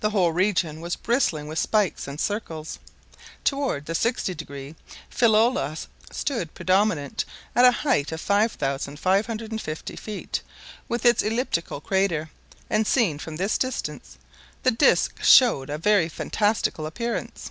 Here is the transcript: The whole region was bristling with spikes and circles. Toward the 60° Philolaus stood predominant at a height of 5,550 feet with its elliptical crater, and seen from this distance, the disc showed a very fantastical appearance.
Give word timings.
The 0.00 0.08
whole 0.08 0.32
region 0.32 0.80
was 0.80 0.96
bristling 0.96 1.46
with 1.46 1.58
spikes 1.58 2.08
and 2.08 2.18
circles. 2.18 2.78
Toward 3.44 3.84
the 3.84 3.92
60° 3.92 4.74
Philolaus 5.10 5.88
stood 6.10 6.54
predominant 6.54 7.26
at 7.54 7.66
a 7.66 7.70
height 7.84 8.12
of 8.12 8.20
5,550 8.22 9.96
feet 9.96 10.40
with 10.88 11.04
its 11.04 11.22
elliptical 11.22 11.82
crater, 11.82 12.30
and 12.70 12.86
seen 12.86 13.18
from 13.18 13.36
this 13.36 13.58
distance, 13.58 14.16
the 14.62 14.70
disc 14.70 15.22
showed 15.22 15.68
a 15.68 15.76
very 15.76 16.08
fantastical 16.08 16.86
appearance. 16.86 17.50